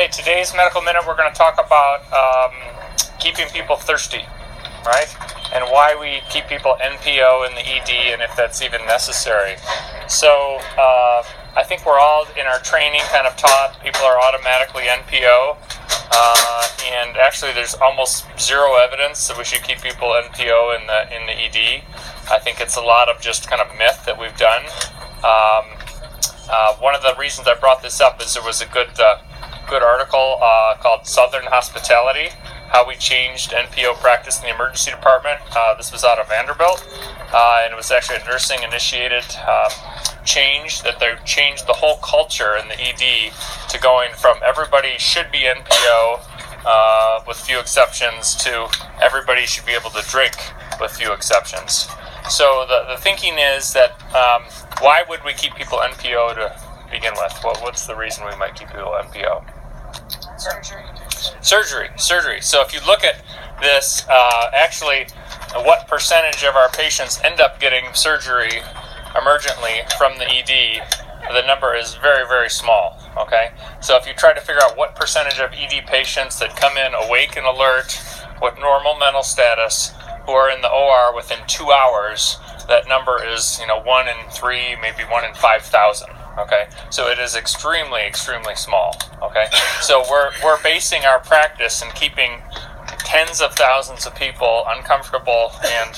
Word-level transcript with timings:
Okay, 0.00 0.08
today's 0.08 0.54
medical 0.54 0.80
minute, 0.80 1.02
we're 1.06 1.14
going 1.14 1.30
to 1.30 1.36
talk 1.36 1.60
about 1.60 2.00
um, 2.08 2.56
keeping 3.18 3.46
people 3.48 3.76
thirsty, 3.76 4.24
right? 4.86 5.14
And 5.52 5.64
why 5.64 5.94
we 5.94 6.22
keep 6.32 6.46
people 6.46 6.74
NPO 6.80 7.46
in 7.46 7.54
the 7.54 7.60
ED 7.60 8.14
and 8.14 8.22
if 8.22 8.34
that's 8.34 8.62
even 8.62 8.80
necessary. 8.86 9.56
So, 10.08 10.56
uh, 10.78 11.22
I 11.54 11.64
think 11.68 11.84
we're 11.84 12.00
all 12.00 12.24
in 12.32 12.46
our 12.46 12.60
training 12.60 13.02
kind 13.12 13.26
of 13.26 13.36
taught 13.36 13.76
people 13.84 14.00
are 14.00 14.18
automatically 14.18 14.84
NPO. 14.84 15.58
Uh, 16.10 16.68
and 16.92 17.18
actually, 17.18 17.52
there's 17.52 17.74
almost 17.74 18.24
zero 18.40 18.76
evidence 18.76 19.28
that 19.28 19.36
we 19.36 19.44
should 19.44 19.62
keep 19.62 19.82
people 19.82 20.16
NPO 20.16 20.80
in 20.80 20.86
the 20.86 21.14
in 21.14 21.26
the 21.26 21.36
ED. 21.36 21.84
I 22.30 22.38
think 22.38 22.62
it's 22.62 22.76
a 22.76 22.80
lot 22.80 23.10
of 23.10 23.20
just 23.20 23.50
kind 23.50 23.60
of 23.60 23.68
myth 23.76 24.02
that 24.06 24.18
we've 24.18 24.36
done. 24.38 24.64
Um, 25.20 25.76
uh, 26.48 26.74
one 26.76 26.94
of 26.94 27.02
the 27.02 27.14
reasons 27.20 27.46
I 27.46 27.54
brought 27.54 27.82
this 27.82 28.00
up 28.00 28.18
is 28.22 28.32
there 28.32 28.42
was 28.42 28.62
a 28.62 28.66
good 28.66 28.98
uh, 28.98 29.18
good 29.70 29.82
article 29.84 30.36
uh, 30.42 30.74
called 30.80 31.06
Southern 31.06 31.44
Hospitality 31.44 32.30
How 32.70 32.88
We 32.88 32.96
Changed 32.96 33.52
NPO 33.52 34.00
Practice 34.00 34.40
in 34.40 34.48
the 34.48 34.52
Emergency 34.52 34.90
Department. 34.90 35.38
Uh, 35.54 35.76
this 35.76 35.92
was 35.92 36.02
out 36.02 36.18
of 36.18 36.26
Vanderbilt, 36.26 36.84
uh, 37.32 37.62
and 37.62 37.72
it 37.72 37.76
was 37.76 37.92
actually 37.92 38.16
a 38.16 38.24
nursing 38.24 38.64
initiated 38.64 39.22
um, 39.46 39.70
change 40.24 40.82
that 40.82 40.98
they 40.98 41.14
changed 41.24 41.68
the 41.68 41.72
whole 41.72 41.98
culture 41.98 42.56
in 42.56 42.66
the 42.66 42.74
ED 42.80 43.32
to 43.68 43.78
going 43.78 44.10
from 44.14 44.38
everybody 44.44 44.98
should 44.98 45.30
be 45.30 45.46
NPO. 45.46 46.20
Uh, 46.66 47.22
with 47.26 47.38
few 47.38 47.58
exceptions, 47.58 48.34
to 48.34 48.68
everybody 49.00 49.46
should 49.46 49.64
be 49.64 49.72
able 49.72 49.88
to 49.88 50.02
drink 50.10 50.34
with 50.78 50.90
few 50.90 51.10
exceptions. 51.10 51.88
So 52.28 52.66
the, 52.68 52.92
the 52.92 53.00
thinking 53.00 53.38
is 53.38 53.72
that 53.72 53.92
um, 54.12 54.42
why 54.80 55.04
would 55.08 55.24
we 55.24 55.32
keep 55.32 55.54
people 55.54 55.78
NPO 55.78 56.34
to 56.34 56.60
begin 56.90 57.14
with? 57.16 57.32
What, 57.42 57.62
what's 57.62 57.86
the 57.86 57.96
reason 57.96 58.26
we 58.26 58.36
might 58.36 58.56
keep 58.56 58.68
people 58.68 58.92
NPO? 58.92 59.59
Surgery. 60.40 60.82
Surgery, 61.42 61.88
surgery. 61.98 62.40
So 62.40 62.62
if 62.62 62.72
you 62.72 62.80
look 62.86 63.04
at 63.04 63.22
this, 63.60 64.06
uh, 64.08 64.50
actually, 64.54 65.04
what 65.52 65.86
percentage 65.86 66.44
of 66.44 66.56
our 66.56 66.70
patients 66.70 67.20
end 67.22 67.42
up 67.42 67.60
getting 67.60 67.92
surgery 67.92 68.62
emergently 69.12 69.84
from 69.98 70.16
the 70.16 70.24
ED? 70.24 70.80
The 71.34 71.46
number 71.46 71.74
is 71.74 71.94
very, 71.96 72.26
very 72.26 72.48
small. 72.48 72.98
Okay, 73.18 73.50
so 73.82 73.98
if 73.98 74.06
you 74.06 74.14
try 74.14 74.32
to 74.32 74.40
figure 74.40 74.62
out 74.62 74.78
what 74.78 74.96
percentage 74.96 75.38
of 75.40 75.52
ED 75.52 75.86
patients 75.86 76.38
that 76.38 76.56
come 76.56 76.78
in 76.78 76.94
awake 76.94 77.36
and 77.36 77.44
alert 77.44 78.00
with 78.40 78.58
normal 78.58 78.96
mental 78.96 79.22
status 79.22 79.92
who 80.24 80.32
are 80.32 80.50
in 80.50 80.62
the 80.62 80.70
OR 80.70 81.14
within 81.14 81.40
two 81.48 81.70
hours, 81.70 82.38
that 82.66 82.88
number 82.88 83.22
is 83.22 83.58
you 83.60 83.66
know 83.66 83.82
one 83.82 84.08
in 84.08 84.16
three, 84.30 84.74
maybe 84.80 85.02
one 85.02 85.22
in 85.22 85.34
five 85.34 85.60
thousand. 85.60 86.08
Okay, 86.38 86.68
so 86.90 87.08
it 87.08 87.18
is 87.18 87.36
extremely, 87.36 88.02
extremely 88.02 88.54
small. 88.54 88.96
Okay, 89.22 89.46
so 89.80 90.04
we're 90.10 90.30
we're 90.44 90.62
basing 90.62 91.04
our 91.04 91.18
practice 91.18 91.82
and 91.82 91.92
keeping 91.94 92.42
tens 92.98 93.40
of 93.40 93.54
thousands 93.54 94.06
of 94.06 94.14
people 94.14 94.64
uncomfortable 94.68 95.52
and 95.64 95.96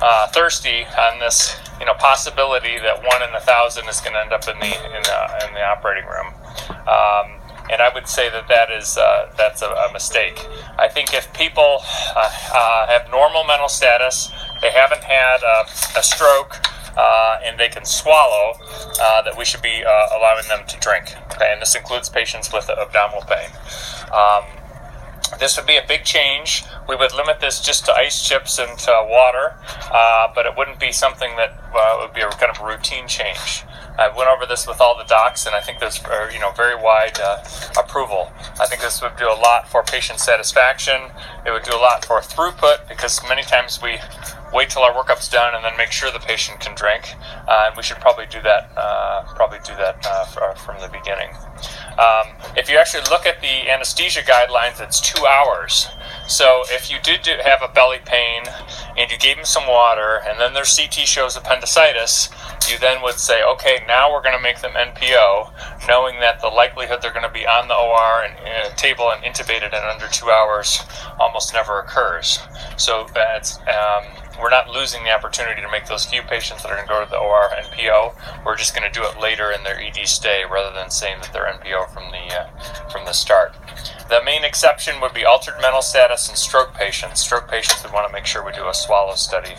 uh, 0.00 0.26
thirsty 0.28 0.84
on 0.98 1.18
this 1.18 1.56
you 1.80 1.86
know 1.86 1.94
possibility 1.94 2.78
that 2.78 3.02
one 3.02 3.22
in 3.22 3.34
a 3.34 3.40
thousand 3.40 3.88
is 3.88 4.00
going 4.00 4.12
to 4.12 4.20
end 4.20 4.32
up 4.32 4.46
in 4.46 4.58
the 4.60 4.74
in 4.96 5.02
the 5.02 5.46
in 5.48 5.54
the 5.54 5.64
operating 5.64 6.04
room. 6.04 6.34
Um, 6.86 7.40
and 7.70 7.80
I 7.80 7.90
would 7.94 8.08
say 8.08 8.28
that 8.30 8.48
that 8.48 8.70
is 8.70 8.98
uh, 8.98 9.32
that's 9.38 9.62
a, 9.62 9.70
a, 9.70 9.92
mistake. 9.92 10.44
I 10.76 10.88
think 10.88 11.14
if 11.14 11.32
people 11.32 11.78
uh, 12.16 12.30
uh, 12.52 12.86
have 12.88 13.08
normal 13.10 13.44
mental 13.44 13.68
status, 13.68 14.30
they 14.60 14.70
haven't 14.72 15.04
had 15.04 15.42
a, 15.42 15.66
a 15.96 16.02
stroke, 16.02 16.58
uh, 16.96 17.38
and 17.44 17.58
they 17.58 17.68
can 17.68 17.84
swallow, 17.84 18.54
uh, 19.00 19.22
that 19.22 19.36
we 19.36 19.44
should 19.44 19.62
be 19.62 19.84
uh, 19.84 20.08
allowing 20.16 20.46
them 20.48 20.66
to 20.68 20.78
drink. 20.78 21.14
Okay, 21.32 21.50
and 21.52 21.60
this 21.60 21.74
includes 21.74 22.08
patients 22.08 22.52
with 22.52 22.68
abdominal 22.68 23.22
pain. 23.22 23.50
Um, 24.12 24.44
this 25.38 25.56
would 25.56 25.66
be 25.66 25.76
a 25.76 25.84
big 25.86 26.04
change. 26.04 26.64
We 26.88 26.96
would 26.96 27.14
limit 27.14 27.40
this 27.40 27.60
just 27.60 27.84
to 27.86 27.92
ice 27.92 28.26
chips 28.26 28.58
and 28.58 28.76
to 28.80 29.06
water, 29.08 29.54
but 30.34 30.44
it 30.44 30.56
wouldn't 30.56 30.80
be 30.80 30.90
something 30.90 31.36
that 31.36 31.54
would 32.00 32.12
be 32.12 32.20
a 32.20 32.28
kind 32.30 32.50
of 32.50 32.60
routine 32.60 33.06
change. 33.06 33.62
I 34.00 34.08
went 34.08 34.30
over 34.30 34.46
this 34.46 34.66
with 34.66 34.80
all 34.80 34.96
the 34.96 35.04
docs, 35.04 35.44
and 35.44 35.54
I 35.54 35.60
think 35.60 35.78
there's 35.78 36.02
uh, 36.04 36.30
you 36.32 36.38
know 36.40 36.52
very 36.52 36.74
wide 36.74 37.20
uh, 37.20 37.44
approval. 37.78 38.32
I 38.58 38.66
think 38.66 38.80
this 38.80 39.02
would 39.02 39.16
do 39.16 39.28
a 39.28 39.36
lot 39.36 39.68
for 39.68 39.82
patient 39.82 40.20
satisfaction. 40.20 41.10
It 41.44 41.50
would 41.50 41.64
do 41.64 41.76
a 41.76 41.78
lot 41.78 42.06
for 42.06 42.18
throughput 42.20 42.88
because 42.88 43.20
many 43.28 43.42
times 43.42 43.82
we 43.82 44.00
wait 44.52 44.70
till 44.70 44.82
our 44.82 44.94
workup's 44.94 45.28
done 45.28 45.54
and 45.54 45.64
then 45.64 45.76
make 45.76 45.92
sure 45.92 46.10
the 46.10 46.18
patient 46.18 46.60
can 46.60 46.74
drink. 46.74 47.14
Uh, 47.48 47.66
and 47.68 47.76
we 47.76 47.82
should 47.82 47.98
probably 47.98 48.26
do 48.26 48.40
that. 48.42 48.70
Uh, 48.76 49.24
probably 49.34 49.58
do 49.64 49.74
that 49.76 50.04
uh, 50.06 50.54
from 50.54 50.80
the 50.80 50.88
beginning. 50.88 51.30
Um, 51.98 52.34
if 52.56 52.70
you 52.70 52.78
actually 52.78 53.04
look 53.10 53.26
at 53.26 53.40
the 53.40 53.68
anesthesia 53.68 54.22
guidelines, 54.22 54.80
it's 54.80 55.00
two 55.00 55.26
hours. 55.26 55.88
So 56.26 56.62
if 56.68 56.90
you 56.90 56.98
did 57.02 57.22
do, 57.22 57.32
have 57.44 57.60
a 57.62 57.72
belly 57.72 57.98
pain 58.04 58.44
and 58.96 59.10
you 59.10 59.18
gave 59.18 59.36
them 59.36 59.44
some 59.44 59.66
water, 59.66 60.20
and 60.26 60.38
then 60.40 60.54
their 60.54 60.64
CT 60.64 61.06
shows 61.06 61.36
appendicitis, 61.36 62.30
you 62.70 62.78
then 62.78 63.02
would 63.02 63.18
say, 63.18 63.42
okay, 63.42 63.84
now 63.86 64.12
we're 64.12 64.22
going 64.22 64.36
to 64.36 64.42
make 64.42 64.60
them 64.60 64.72
NPO, 64.72 65.88
knowing 65.88 66.20
that 66.20 66.40
the 66.40 66.48
likelihood 66.48 67.00
they're 67.02 67.12
going 67.12 67.26
to 67.26 67.29
on 67.50 67.68
the 67.68 67.74
OR 67.74 68.24
and 68.24 68.34
uh, 68.46 68.74
table 68.76 69.10
and 69.10 69.22
intubated 69.24 69.68
in 69.68 69.82
under 69.84 70.06
two 70.08 70.30
hours 70.30 70.80
almost 71.18 71.52
never 71.52 71.80
occurs. 71.80 72.38
So 72.76 73.06
that's 73.14 73.58
um, 73.68 74.04
we're 74.40 74.50
not 74.50 74.70
losing 74.70 75.04
the 75.04 75.10
opportunity 75.10 75.60
to 75.60 75.70
make 75.70 75.86
those 75.86 76.04
few 76.04 76.22
patients 76.22 76.62
that 76.62 76.70
are 76.70 76.76
going 76.76 76.86
to 76.86 76.92
go 76.92 77.04
to 77.04 77.10
the 77.10 77.18
OR 77.18 77.50
NPO. 77.50 78.44
We're 78.44 78.56
just 78.56 78.74
going 78.74 78.90
to 78.90 78.98
do 78.98 79.04
it 79.04 79.20
later 79.20 79.52
in 79.52 79.62
their 79.64 79.80
ED 79.80 80.06
stay 80.06 80.44
rather 80.50 80.74
than 80.74 80.90
saying 80.90 81.18
that 81.20 81.32
they're 81.32 81.44
NPO 81.44 81.92
from 81.92 82.10
the 82.10 82.34
uh, 82.34 82.88
from 82.88 83.04
the 83.04 83.12
start. 83.12 83.54
The 84.08 84.22
main 84.24 84.44
exception 84.44 85.00
would 85.00 85.14
be 85.14 85.24
altered 85.24 85.54
mental 85.60 85.82
status 85.82 86.28
and 86.28 86.36
stroke 86.36 86.74
patients. 86.74 87.20
Stroke 87.20 87.48
patients, 87.48 87.84
we 87.84 87.90
want 87.92 88.08
to 88.08 88.12
make 88.12 88.26
sure 88.26 88.44
we 88.44 88.52
do 88.52 88.66
a 88.66 88.74
swallow 88.74 89.14
study 89.14 89.54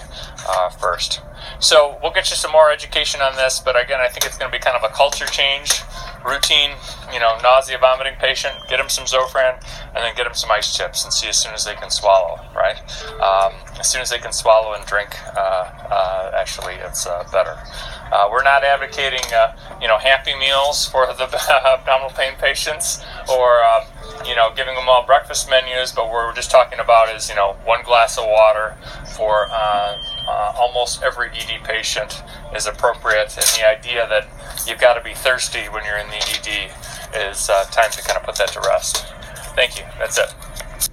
uh, 0.48 0.70
first. 0.70 1.22
So 1.60 1.98
we'll 2.02 2.12
get 2.12 2.30
you 2.30 2.36
some 2.36 2.52
more 2.52 2.72
education 2.72 3.22
on 3.22 3.36
this, 3.36 3.60
but 3.60 3.82
again, 3.82 4.00
I 4.02 4.08
think 4.08 4.26
it's 4.26 4.38
going 4.38 4.52
to 4.52 4.58
be 4.58 4.62
kind 4.62 4.76
of 4.76 4.84
a 4.84 4.94
culture 4.94 5.26
change 5.26 5.82
routine, 6.26 6.72
you 7.14 7.20
know, 7.20 7.38
nausea, 7.42 7.78
vomiting 7.78 8.16
patient, 8.20 8.56
get 8.70 8.78
them 8.78 8.90
some 8.90 9.06
Zofran, 9.06 9.62
and 9.94 9.98
then 9.98 10.16
get 10.16 10.24
them 10.24 10.34
some 10.34 10.52
ice 10.52 10.76
chips 10.76 11.04
and 11.04 11.14
see 11.14 11.28
as 11.28 11.38
soon 11.38 11.54
as 11.54 11.66
they 11.66 11.76
can 11.76 11.90
swallow, 11.90 12.40
right? 12.56 12.80
Um, 13.22 13.54
as 13.80 13.90
soon 13.90 14.02
as 14.02 14.10
they 14.10 14.20
can 14.20 14.32
swallow 14.32 14.74
and 14.74 14.86
drink, 14.86 15.16
uh, 15.36 15.40
uh, 15.40 16.32
actually, 16.36 16.76
it's 16.76 17.06
uh, 17.06 17.28
better. 17.32 17.58
Uh, 18.12 18.28
we're 18.32 18.44
not 18.44 18.64
advocating, 18.64 19.24
uh, 19.34 19.56
you 19.82 19.88
know, 19.88 19.98
happy 19.98 20.36
meals 20.38 20.88
for 20.88 21.08
the 21.08 21.24
abdominal 21.66 22.12
pain 22.12 22.34
patients 22.40 23.04
or, 23.32 23.64
um, 23.64 23.84
you 24.26 24.36
know, 24.36 24.52
giving 24.56 24.76
them 24.76 24.90
all 24.90 25.06
breakfast 25.06 25.50
menus, 25.50 25.92
but 25.92 26.12
we're 26.12 26.34
just 26.34 26.52
talking 26.52 26.80
about 26.80 27.14
is, 27.16 27.30
you 27.30 27.36
know, 27.36 27.56
one 27.64 27.84
glass 27.84 28.18
of 28.18 28.26
water 28.26 28.76
for 29.16 29.48
uh, 29.50 30.54
almost 30.58 31.02
every 31.02 31.30
ED 31.30 31.64
patient 31.64 32.24
is 32.56 32.68
appropriate. 32.68 33.36
And 33.38 33.46
the 33.58 33.68
idea 33.68 34.08
that 34.08 34.28
you've 34.68 34.80
got 34.80 34.94
to 34.96 35.04
be 35.04 35.14
thirsty 35.14 35.70
when 35.70 35.84
you're 35.86 35.98
in 35.98 36.08
the 36.08 36.18
ED 36.18 36.72
It's 37.14 37.50
uh, 37.50 37.64
time 37.66 37.92
to 37.92 38.02
kind 38.02 38.18
of 38.18 38.24
put 38.24 38.36
that 38.36 38.50
to 38.50 38.60
rest. 38.62 39.06
Thank 39.56 39.78
you. 39.78 39.86
That's 40.00 40.18
it. 40.18 40.34